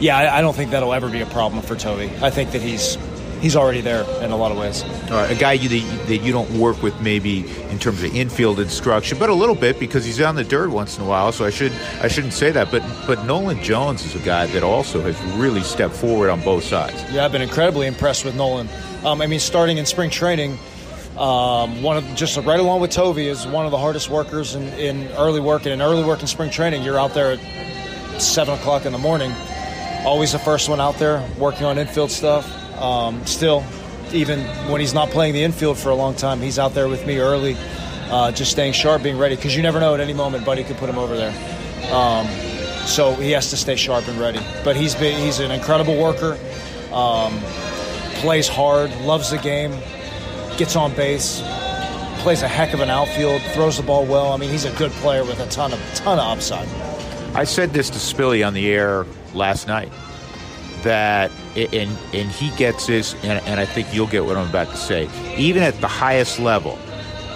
[0.00, 2.10] yeah, I, I don't think that'll ever be a problem for Toby.
[2.22, 2.96] I think that he's
[3.44, 4.82] he's already there in a lot of ways.
[5.10, 8.58] Right, a guy you, that, that you don't work with maybe in terms of infield
[8.58, 11.30] instruction, but a little bit because he's on the dirt once in a while.
[11.30, 12.70] So I should I shouldn't say that.
[12.70, 16.64] But but Nolan Jones is a guy that also has really stepped forward on both
[16.64, 17.04] sides.
[17.12, 18.68] Yeah, I've been incredibly impressed with Nolan.
[19.04, 20.58] Um, I mean, starting in spring training,
[21.18, 24.64] Um, one of just right along with Tovey is one of the hardest workers in,
[24.80, 26.82] in early work and in early work in spring training.
[26.82, 27.40] You're out there at
[28.20, 29.32] seven o'clock in the morning,
[30.04, 32.44] always the first one out there working on infield stuff.
[32.78, 33.64] Um, still,
[34.12, 37.06] even when he's not playing the infield for a long time, he's out there with
[37.06, 37.56] me early,
[38.10, 40.76] uh, just staying sharp, being ready because you never know at any moment Buddy could
[40.76, 41.34] put him over there.
[41.92, 42.26] Um,
[42.86, 44.40] so he has to stay sharp and ready.
[44.62, 46.38] But he's been, he's an incredible worker.
[46.92, 47.40] Um,
[48.20, 49.72] plays hard, loves the game,
[50.56, 51.42] gets on base,
[52.20, 54.32] plays a heck of an outfield, throws the ball well.
[54.32, 56.68] I mean, he's a good player with a ton of ton of upside.
[57.34, 59.92] I said this to Spilly on the air last night
[60.82, 64.68] that and and he gets this and, and I think you'll get what I'm about
[64.68, 65.08] to say.
[65.36, 66.78] Even at the highest level,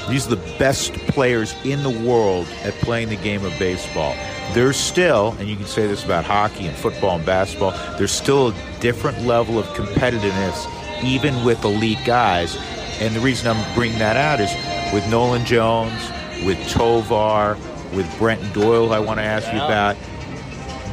[0.09, 4.15] these are the best players in the world at playing the game of baseball.
[4.55, 8.49] There's still, and you can say this about hockey and football and basketball, there's still
[8.49, 10.67] a different level of competitiveness
[11.03, 12.57] even with elite guys.
[13.01, 14.53] And the reason I'm bringing that out is
[14.93, 16.01] with Nolan Jones,
[16.45, 17.57] with Tovar,
[17.95, 19.97] with Brenton Doyle, I want to ask you about.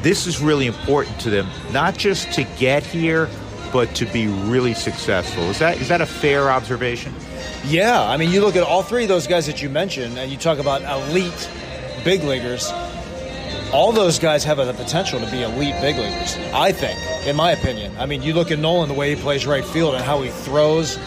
[0.06, 3.28] This is really important to them, not just to get here,
[3.74, 5.42] but to be really successful.
[5.46, 7.12] Is that is that a fair observation?
[7.64, 10.32] Yeah, I mean, you look at all three of those guys that you mentioned, and
[10.32, 11.50] you talk about elite
[12.04, 12.72] big leaguers.
[13.74, 16.38] All those guys have the potential to be elite big leaguers.
[16.54, 17.92] I think, in my opinion.
[17.98, 20.30] I mean, you look at Nolan, the way he plays right field, and how he
[20.30, 20.98] throws,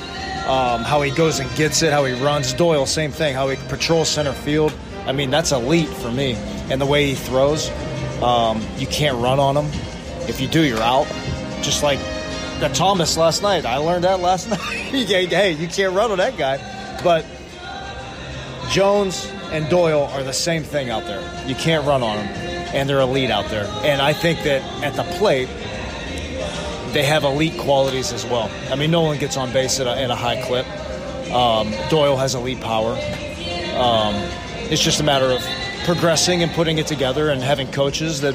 [0.49, 2.53] um, how he goes and gets it, how he runs.
[2.53, 3.37] Doyle, same thing.
[3.37, 4.75] How he patrols center field.
[5.07, 6.35] I mean, that's elite for me.
[6.69, 7.71] And the way he throws,
[8.23, 9.67] um, you can't run on them.
[10.29, 11.07] If you do, you're out.
[11.63, 11.99] Just like
[12.61, 13.65] the Thomas last night.
[13.65, 14.61] I learned that last night.
[14.61, 16.59] hey, you can't run on that guy.
[17.03, 17.25] But
[18.71, 21.23] Jones and Doyle are the same thing out there.
[21.47, 22.27] You can't run on them,
[22.75, 23.67] and they're elite out there.
[23.85, 25.49] And I think that at the plate,
[26.93, 28.51] they have elite qualities as well.
[28.71, 30.67] I mean, Nolan gets on base at a, at a high clip.
[31.33, 32.93] Um, Doyle has elite power.
[33.79, 34.15] Um,
[34.71, 35.43] it's just a matter of
[35.88, 38.35] progressing and putting it together and having coaches that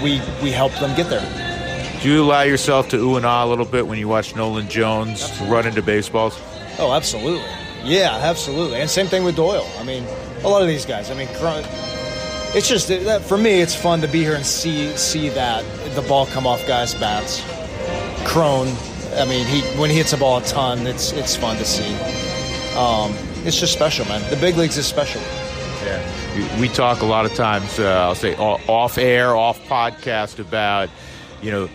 [0.00, 2.00] we we help them get there.
[2.00, 4.68] Do you allow yourself to ooh and ah a little bit when you watch Nolan
[4.68, 5.52] Jones absolutely.
[5.52, 6.38] run into baseballs?
[6.78, 7.50] Oh, absolutely.
[7.82, 8.80] Yeah, absolutely.
[8.80, 9.68] And same thing with Doyle.
[9.80, 10.04] I mean,
[10.44, 11.10] a lot of these guys.
[11.10, 11.26] I mean,
[12.54, 15.64] it's just that for me, it's fun to be here and see see that
[15.96, 17.42] the ball come off guys' bats.
[18.24, 18.68] Cron,
[19.16, 21.92] I mean, he when he hits a ball a ton, it's it's fun to see.
[22.76, 24.22] Um, it's just special, man.
[24.30, 25.20] The big leagues is special.
[25.82, 26.00] Yeah,
[26.58, 27.78] we talk a lot of times.
[27.78, 30.90] Uh, I'll say off air, off podcast about
[31.42, 31.68] you know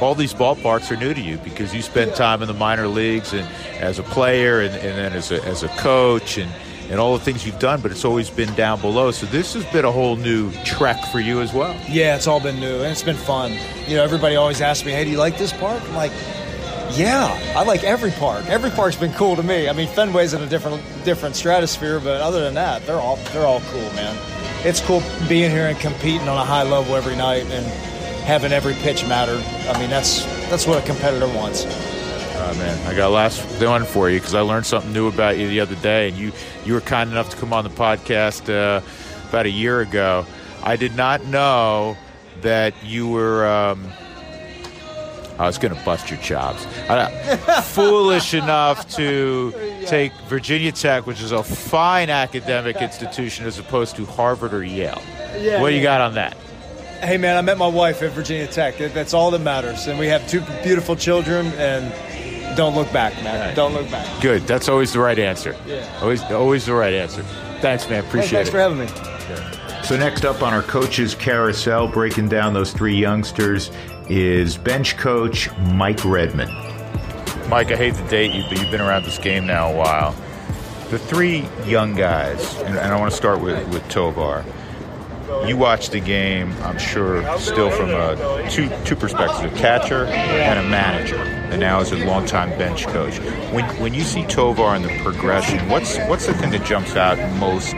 [0.00, 3.32] all these ballparks are new to you because you spent time in the minor leagues
[3.32, 3.46] and
[3.80, 6.50] as a player and, and then as a, as a coach and,
[6.90, 9.10] and all the things you've done, but it's always been down below.
[9.10, 11.74] So this has been a whole new trek for you as well.
[11.88, 13.52] Yeah, it's all been new and it's been fun.
[13.86, 16.12] You know, everybody always asks me, "Hey, do you like this park?" I'm like,
[16.96, 18.46] "Yeah, I like every park.
[18.46, 19.68] Every park's been cool to me.
[19.68, 23.46] I mean, Fenway's in a different different stratosphere, but other than that, they're all they're
[23.46, 24.16] all cool, man.
[24.64, 27.66] It's cool being here and competing on a high level every night and
[28.22, 29.42] having every pitch matter.
[29.68, 31.64] I mean, that's that's what a competitor wants.
[31.64, 35.48] Oh, man, I got last one for you because I learned something new about you
[35.48, 36.32] the other day, and you
[36.64, 38.80] you were kind enough to come on the podcast uh,
[39.28, 40.26] about a year ago.
[40.62, 41.96] I did not know
[42.42, 43.46] that you were.
[43.46, 43.88] Um,
[45.42, 46.64] I was going to bust your chops.
[47.72, 49.52] foolish enough to
[49.86, 55.02] take Virginia Tech, which is a fine academic institution, as opposed to Harvard or Yale.
[55.36, 56.36] Yeah, what do you got on that?
[57.02, 58.78] Hey man, I met my wife at Virginia Tech.
[58.78, 61.46] That's all that matters, and we have two beautiful children.
[61.54, 61.92] And
[62.56, 63.48] don't look back, man.
[63.48, 63.56] Right.
[63.56, 64.22] Don't look back.
[64.22, 64.42] Good.
[64.42, 65.56] That's always the right answer.
[65.66, 65.84] Yeah.
[66.00, 67.24] Always, always the right answer.
[67.60, 68.04] Thanks, man.
[68.04, 68.52] Appreciate hey, thanks it.
[68.52, 69.82] Thanks for having me.
[69.82, 73.72] So next up on our coaches carousel, breaking down those three youngsters,
[74.12, 76.52] is bench coach Mike Redmond.
[77.48, 80.12] Mike, I hate to date you, but you've been around this game now a while.
[80.90, 84.44] The three young guys, and, and I want to start with, with Tovar
[85.46, 90.58] you watch the game, I'm sure, still from a two two perspectives: a catcher and
[90.58, 93.18] a manager, and now as a longtime bench coach.
[93.52, 97.18] When when you see Tovar and the progression, what's what's the thing that jumps out
[97.38, 97.74] most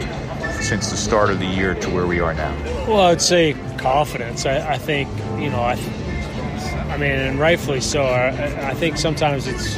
[0.63, 2.55] since the start of the year to where we are now?
[2.87, 4.47] Well, I'd say confidence.
[4.47, 5.75] I, I think you know, I,
[6.95, 8.05] I mean, and rightfully so.
[8.05, 9.77] I, I think sometimes it's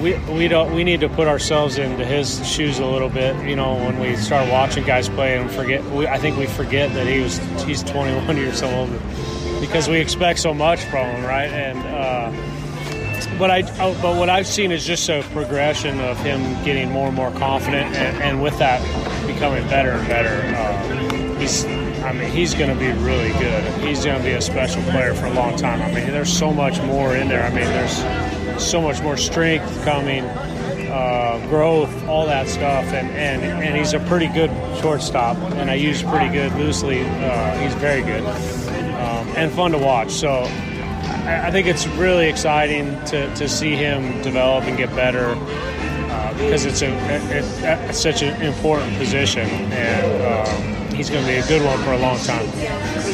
[0.00, 3.36] we, we don't we need to put ourselves into his shoes a little bit.
[3.46, 6.94] You know, when we start watching guys play and forget, we, I think we forget
[6.94, 8.90] that he was he's 21 years old
[9.60, 11.50] because we expect so much from him, right?
[11.50, 16.40] And uh, but I uh, but what I've seen is just a progression of him
[16.64, 18.80] getting more and more confident, and, and with that
[19.26, 20.56] becoming better and better.
[20.56, 21.66] Uh, he's
[22.10, 23.62] I mean, he's going to be really good.
[23.80, 25.80] He's going to be a special player for a long time.
[25.80, 27.44] I mean, there's so much more in there.
[27.44, 30.24] I mean, there's so much more strength coming.
[30.90, 35.74] uh, growth, all that stuff, and, and and he's a pretty good shortstop, and I
[35.74, 37.02] use pretty good loosely.
[37.02, 40.10] Uh, he's very good um, and fun to watch.
[40.10, 45.34] So I, I think it's really exciting to, to see him develop and get better
[45.36, 47.44] uh, because it's a, it,
[47.88, 51.92] it's such an important position, and um, he's going to be a good one for
[51.92, 52.46] a long time.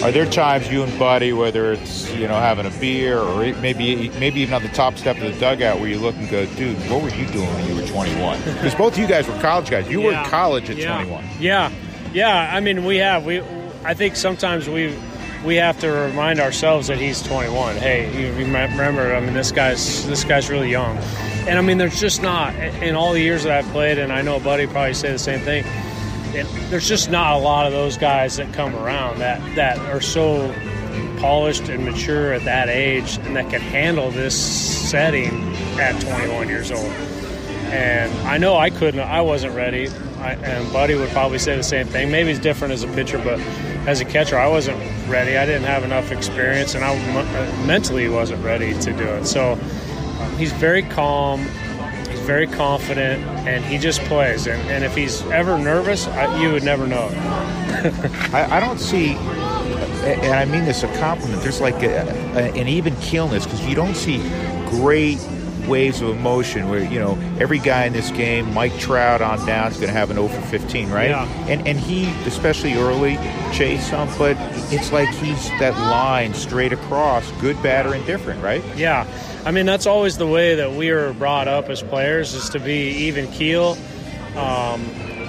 [0.03, 4.09] Are there times you and Buddy, whether it's you know having a beer or maybe
[4.19, 6.77] maybe even on the top step of the dugout, where you look and go, "Dude,
[6.91, 9.71] what were you doing when you were 21?" Because both of you guys were college
[9.71, 9.89] guys.
[9.89, 10.97] You were in college at yeah.
[10.97, 11.25] 21.
[11.41, 11.73] Yeah,
[12.13, 12.55] yeah.
[12.55, 13.43] I mean, we have we.
[13.85, 14.97] I think sometimes we
[15.45, 17.77] we have to remind ourselves that he's 21.
[17.77, 19.15] Hey, you remember?
[19.15, 20.97] I mean, this guy's this guy's really young,
[21.47, 24.23] and I mean, there's just not in all the years that I've played, and I
[24.23, 25.65] know Buddy probably say the same thing
[26.37, 30.01] it, there's just not a lot of those guys that come around that that are
[30.01, 30.55] so
[31.19, 34.39] polished and mature at that age and that can handle this
[34.91, 36.93] setting at 21 years old.
[37.73, 39.89] And I know I couldn't, I wasn't ready.
[40.19, 42.11] I, and Buddy would probably say the same thing.
[42.11, 43.41] Maybe it's different as a pitcher, but
[43.89, 45.37] as a catcher, I wasn't ready.
[45.37, 49.27] I didn't have enough experience, and I mentally wasn't ready to do it.
[49.27, 51.47] So um, he's very calm
[52.27, 54.47] very confident, and he just plays.
[54.47, 57.09] And, and if he's ever nervous, I, you would never know.
[58.33, 61.41] I, I, don't see, and I mean this a compliment.
[61.43, 62.03] There's like a,
[62.35, 64.19] a, an even keelness because you don't see
[64.69, 65.19] great
[65.67, 69.71] waves of emotion where you know every guy in this game mike trout on down
[69.71, 71.27] is going to have an 0 for 15 right yeah.
[71.49, 73.17] and and he especially early
[73.53, 74.37] chase some but
[74.73, 79.07] it's like he's that line straight across good bad or indifferent right yeah
[79.47, 82.59] I mean, that's always the way that we were brought up as players is to
[82.59, 83.79] be even keel.
[84.35, 84.85] Um,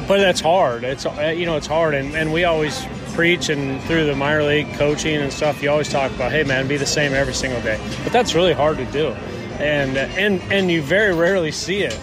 [0.07, 0.83] but that's hard.
[0.83, 4.73] It's you know it's hard, and, and we always preach and through the minor league
[4.73, 5.61] coaching and stuff.
[5.61, 7.79] You always talk about, hey man, be the same every single day.
[8.03, 9.15] But that's really hard to do,
[9.59, 11.97] and and and you very rarely see it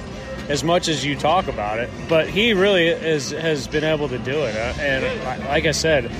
[0.48, 1.90] as much as you talk about it.
[2.08, 6.10] But he really is has been able to do it, uh, and like I said,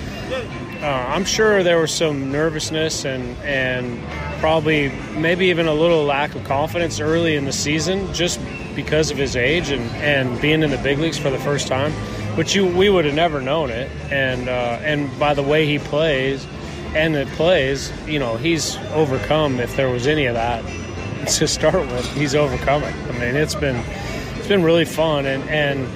[0.83, 4.01] uh, I'm sure there was some nervousness and and
[4.40, 8.40] probably maybe even a little lack of confidence early in the season just
[8.75, 11.92] because of his age and, and being in the big leagues for the first time.
[12.37, 13.90] But you we would have never known it.
[14.11, 16.47] And uh, and by the way he plays
[16.94, 20.64] and it plays, you know, he's overcome if there was any of that
[21.38, 22.06] to start with.
[22.14, 22.94] He's overcoming.
[23.08, 23.76] I mean, it's been
[24.37, 25.88] it's been really fun and and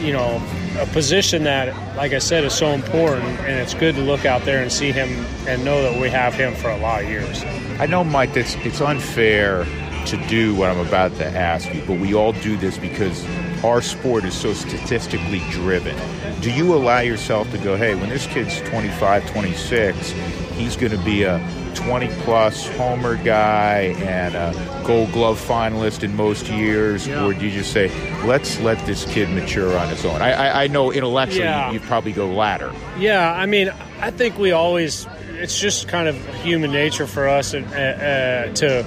[0.00, 0.42] you know
[0.78, 4.44] a position that, like I said, is so important, and it's good to look out
[4.44, 5.08] there and see him
[5.46, 7.42] and know that we have him for a lot of years.
[7.78, 9.64] I know, Mike, that's it's unfair
[10.06, 13.24] to do what I'm about to ask you, but we all do this because
[13.64, 15.96] our sport is so statistically driven.
[16.40, 20.12] Do you allow yourself to go, hey, when this kid's 25, 26,
[20.60, 21.38] he's going to be a
[21.74, 27.06] 20 plus homer guy and a gold glove finalist in most years?
[27.06, 27.24] Yeah.
[27.24, 27.90] Or do you just say,
[28.24, 30.20] let's let this kid mature on his own?
[30.20, 31.72] I, I, I know intellectually yeah.
[31.72, 32.72] you, probably go latter.
[32.98, 33.70] Yeah, I mean,
[34.00, 38.84] I think we always, it's just kind of human nature for us uh, uh, to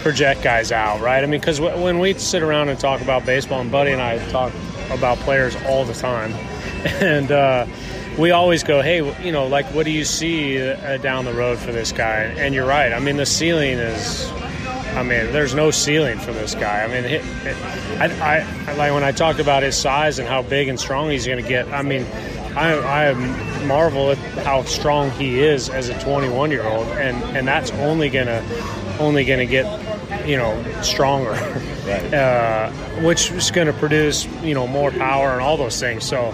[0.00, 1.24] project guys out, right?
[1.24, 4.02] I mean, because w- when we sit around and talk about baseball, and Buddy and
[4.02, 4.52] I talk
[4.90, 6.32] about players all the time,
[7.00, 7.66] and uh,
[8.18, 11.58] we always go, hey, you know, like, what do you see uh, down the road
[11.58, 12.22] for this guy?
[12.22, 12.92] And you're right.
[12.92, 14.30] I mean, the ceiling is.
[14.94, 16.84] I mean, there's no ceiling for this guy.
[16.84, 17.56] I mean, it, it,
[18.00, 21.26] I, I, like when I talked about his size and how big and strong he's
[21.26, 21.66] going to get.
[21.72, 22.06] I mean,
[22.54, 27.48] I, I marvel at how strong he is as a 21 year old, and and
[27.48, 28.44] that's only gonna
[29.00, 29.66] only gonna get
[30.26, 31.30] you know stronger,
[31.86, 32.14] right.
[32.14, 32.70] uh,
[33.02, 36.04] which is going to produce you know more power and all those things.
[36.04, 36.28] So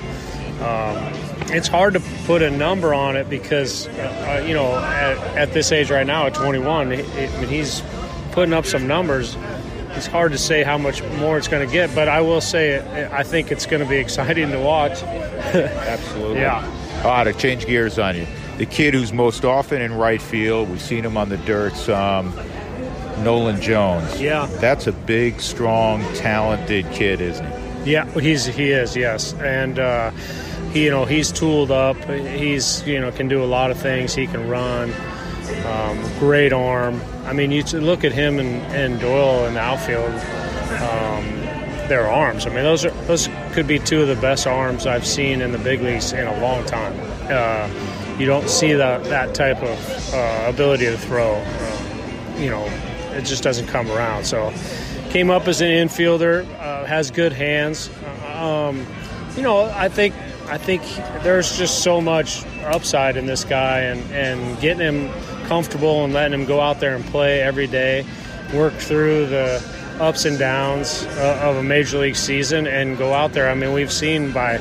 [0.61, 1.13] um,
[1.53, 5.73] it's hard to put a number on it because uh, you know at, at, this
[5.73, 7.83] age right now at 21, it, it, he's
[8.33, 9.37] putting up some numbers.
[9.93, 13.09] It's hard to say how much more it's going to get, but I will say
[13.13, 15.03] I think it's going to be exciting to watch.
[15.03, 16.41] Absolutely.
[16.41, 17.03] Yeah.
[17.05, 18.27] Ah, to change gears on you.
[18.59, 22.35] The kid who's most often in right field, we've seen him on the dirt some.
[23.23, 24.21] Nolan Jones.
[24.21, 24.47] Yeah.
[24.61, 27.47] That's a big, strong, talented kid, isn't
[27.85, 27.93] he?
[27.93, 29.33] Yeah, he's he is, yes.
[29.35, 30.11] And uh,
[30.73, 31.97] he, you know, he's tooled up.
[32.05, 34.15] He's, you know, can do a lot of things.
[34.15, 34.93] He can run.
[35.67, 37.01] Um, great arm.
[37.25, 40.13] I mean, you look at him and, and Doyle in the outfield.
[40.81, 41.41] Um,
[41.91, 42.47] their arms.
[42.47, 45.51] I mean, those are those could be two of the best arms I've seen in
[45.51, 46.95] the big leagues in a long time.
[47.29, 47.69] Uh,
[48.17, 51.35] you don't see that that type of uh, ability to throw.
[51.35, 52.65] Uh, you know,
[53.13, 54.25] it just doesn't come around.
[54.25, 54.55] So
[55.11, 57.91] came up as an infielder, uh, has good hands.
[58.35, 58.87] Um,
[59.37, 60.15] you know, I think
[60.51, 60.83] I think
[61.23, 65.13] there's just so much upside in this guy, and and getting him
[65.45, 68.05] comfortable and letting him go out there and play every day,
[68.53, 69.63] work through the
[70.01, 73.49] ups and downs uh, of a major league season and go out there.
[73.49, 74.55] I mean, we've seen by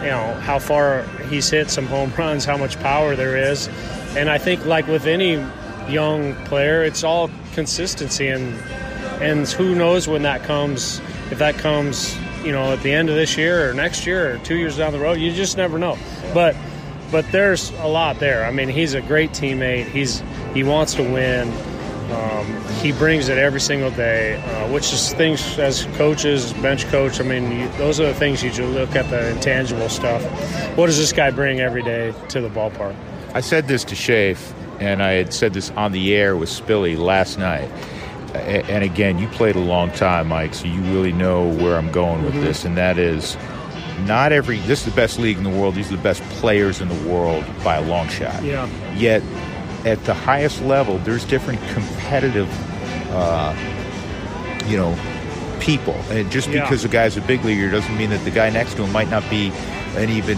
[0.00, 3.68] you know how far he's hit some home runs, how much power there is,
[4.16, 5.42] and I think like with any
[5.88, 8.54] young player, it's all consistency and
[9.22, 11.00] and who knows when that comes.
[11.30, 12.16] If that comes,
[12.46, 14.92] you know, at the end of this year or next year or two years down
[14.92, 15.98] the road, you just never know.
[16.32, 16.56] But
[17.10, 18.44] but there's a lot there.
[18.44, 19.86] I mean, he's a great teammate.
[19.86, 20.22] He's
[20.54, 21.52] he wants to win.
[22.10, 22.46] Um,
[22.80, 27.20] he brings it every single day, uh, which is things as coaches, bench coach.
[27.20, 30.22] I mean, you, those are the things you look at the intangible stuff.
[30.76, 32.94] What does this guy bring every day to the ballpark?
[33.34, 36.96] I said this to Shafe, and I had said this on the air with Spilly
[36.96, 37.68] last night.
[38.34, 42.22] And again, you played a long time, Mike, so you really know where I'm going
[42.24, 42.44] with mm-hmm.
[42.44, 43.36] this, and that is
[44.00, 46.80] not every this is the best league in the world these are the best players
[46.80, 49.22] in the world by a long shot yeah yet
[49.86, 52.48] at the highest level there's different competitive
[53.12, 53.54] uh,
[54.66, 54.96] you know
[55.60, 56.62] people and just yeah.
[56.62, 59.08] because a guy's a big leaguer doesn't mean that the guy next to him might
[59.08, 59.50] not be
[59.96, 60.36] an even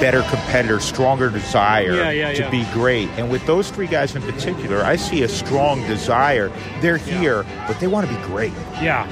[0.00, 4.22] better competitor stronger desire yeah, yeah, to be great and with those three guys in
[4.22, 9.06] particular i see a strong desire they're here but they want to be great yeah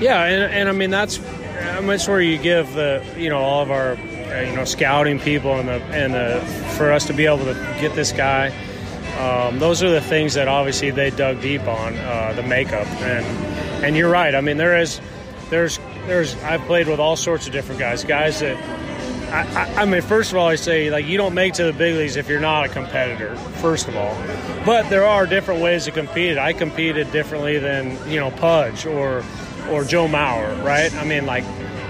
[0.00, 1.18] yeah and, and i mean that's
[1.82, 5.58] much where you give the you know all of our uh, you know scouting people
[5.58, 6.40] and the and the
[6.76, 8.52] for us to be able to get this guy.
[9.18, 13.24] Um, those are the things that obviously they dug deep on uh, the makeup and
[13.84, 14.34] and you're right.
[14.34, 15.00] I mean there is
[15.50, 18.56] there's there's I've played with all sorts of different guys, guys that.
[19.32, 21.96] I, I, mean, first of all, I say like you don't make to the big
[21.96, 23.34] leagues if you're not a competitor.
[23.60, 24.14] First of all,
[24.66, 26.36] but there are different ways to compete.
[26.36, 29.24] I competed differently than you know Pudge or
[29.70, 30.94] or Joe Mauer, right?
[30.94, 31.44] I mean, like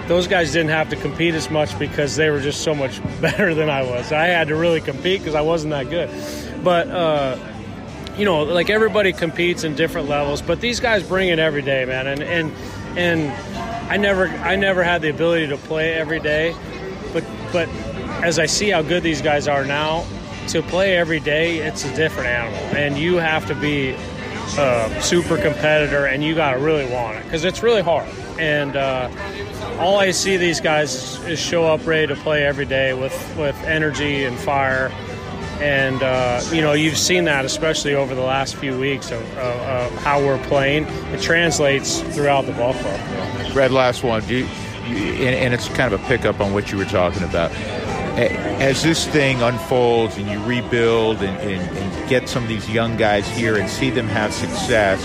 [0.07, 3.55] those guys didn't have to compete as much because they were just so much better
[3.55, 4.12] than I was.
[4.12, 6.11] I had to really compete because I wasn't that good.
[6.62, 7.36] But uh,
[8.16, 11.84] you know, like everybody competes in different levels, but these guys bring it every day,
[11.86, 12.07] man.
[12.07, 12.53] And and
[12.97, 13.32] and
[13.90, 16.55] I never I never had the ability to play every day,
[17.53, 17.68] but
[18.24, 20.05] as I see how good these guys are now,
[20.48, 23.96] to play every day, it's a different animal, and you have to be
[24.59, 28.09] a super competitor, and you got to really want it because it's really hard.
[28.38, 29.09] And uh,
[29.78, 33.57] all I see these guys is, show up ready to play every day with with
[33.64, 34.90] energy and fire.
[35.61, 39.61] And uh, you know you've seen that especially over the last few weeks of, of,
[39.61, 40.84] of how we're playing.
[41.12, 43.55] It translates throughout the ball club.
[43.55, 44.26] Red, last one.
[44.28, 44.46] You, you,
[44.93, 47.51] and, and it's kind of a pickup on what you were talking about
[48.18, 52.97] as this thing unfolds and you rebuild and, and, and, get some of these young
[52.97, 55.03] guys here and see them have success,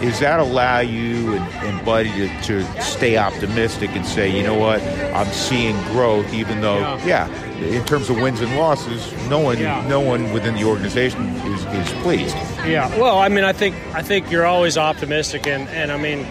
[0.00, 4.54] does that allow you and, and Buddy to, to, stay optimistic and say, you know
[4.54, 9.40] what, I'm seeing growth, even though, yeah, yeah in terms of wins and losses, no
[9.40, 9.84] one, yeah.
[9.88, 12.36] no one within the organization is, is pleased.
[12.66, 16.26] Yeah, well, I mean, I think I think you're always optimistic, and, and I mean,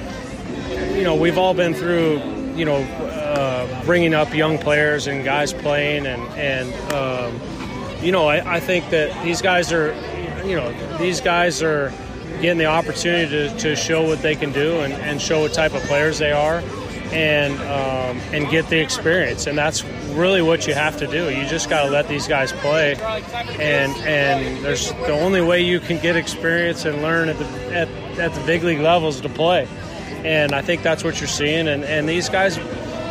[0.96, 2.20] you know, we've all been through,
[2.56, 7.40] you know uh, bringing up young players and guys playing, and and um,
[8.04, 9.94] you know I, I, think that these guys are,
[10.46, 11.92] you know, these guys are
[12.42, 15.74] getting the opportunity to, to show what they can do and, and show what type
[15.74, 16.60] of players they are,
[17.12, 19.84] and um, and get the experience, and that's
[20.14, 21.30] really what you have to do.
[21.30, 22.96] You just got to let these guys play,
[23.60, 27.46] and and there's the only way you can get experience and learn at the
[27.76, 27.88] at,
[28.20, 29.68] at the big league levels to play
[30.24, 31.68] and I think that's what you're seeing.
[31.68, 32.58] And, and these guys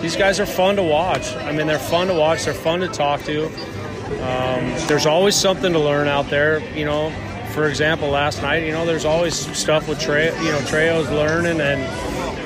[0.01, 1.33] these guys are fun to watch.
[1.37, 2.45] I mean, they're fun to watch.
[2.45, 3.47] They're fun to talk to.
[3.47, 6.59] Um, there's always something to learn out there.
[6.75, 7.11] You know,
[7.53, 10.27] for example, last night, you know, there's always stuff with Trey.
[10.45, 11.83] You know, Treo's learning, and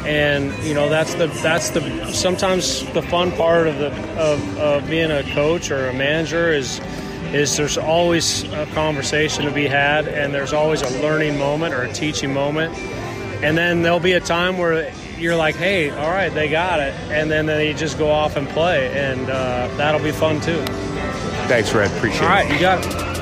[0.06, 3.90] and you know that's the that's the sometimes the fun part of the
[4.20, 6.80] of, of being a coach or a manager is
[7.32, 11.82] is there's always a conversation to be had, and there's always a learning moment or
[11.82, 12.72] a teaching moment,
[13.42, 16.94] and then there'll be a time where you're like, hey, all right, they got it,
[17.10, 20.62] and then they just go off and play, and uh, that'll be fun too.
[21.46, 21.90] Thanks, Red.
[21.96, 22.24] Appreciate it.
[22.24, 23.16] All right, you got it.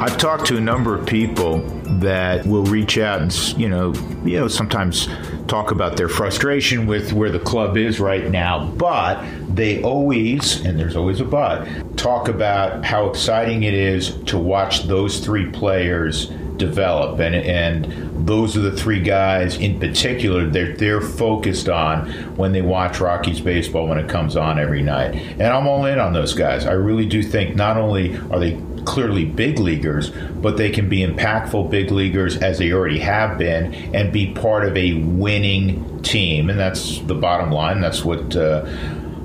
[0.00, 1.58] I've talked to a number of people
[1.98, 3.92] that will reach out and you know,
[4.24, 5.08] you know, sometimes
[5.48, 10.78] talk about their frustration with where the club is right now, but they always, and
[10.78, 16.30] there's always a but, talk about how exciting it is to watch those three players
[16.58, 22.52] develop and and those are the three guys in particular that they're focused on when
[22.52, 25.14] they watch Rockies baseball when it comes on every night.
[25.14, 26.66] And I'm all in on those guys.
[26.66, 31.06] I really do think not only are they clearly big leaguers, but they can be
[31.06, 36.50] impactful big leaguers as they already have been and be part of a winning team.
[36.50, 37.80] And that's the bottom line.
[37.80, 38.66] That's what uh,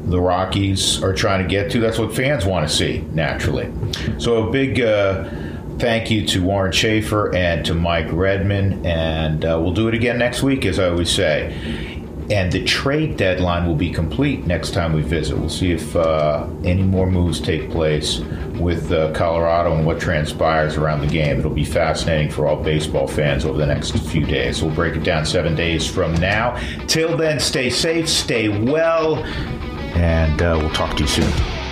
[0.05, 1.79] the Rockies are trying to get to.
[1.79, 3.71] That's what fans want to see, naturally.
[4.19, 4.81] So a big.
[4.81, 5.29] Uh,
[5.79, 8.85] Thank you to Warren Schaeffer and to Mike Redmond.
[8.85, 11.51] And uh, we'll do it again next week, as I always say.
[12.31, 15.37] And the trade deadline will be complete next time we visit.
[15.37, 18.19] We'll see if uh, any more moves take place
[18.59, 21.39] with uh, Colorado and what transpires around the game.
[21.39, 24.63] It'll be fascinating for all baseball fans over the next few days.
[24.63, 26.57] We'll break it down seven days from now.
[26.87, 29.17] Till then, stay safe, stay well,
[29.95, 31.62] and uh, we'll talk to you soon.